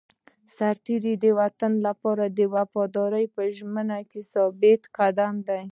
سرتېری 0.57 1.13
د 1.23 1.25
وطن 1.39 1.73
لپاره 1.87 2.25
د 2.37 2.39
وفادارۍ 2.55 3.25
په 3.35 3.41
ژمنه 3.55 3.97
کې 4.09 4.21
ثابت 4.31 4.81
قدم 4.97 5.33
دی. 5.47 5.63